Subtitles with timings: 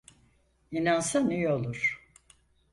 [0.71, 2.07] İnansan iyi olur.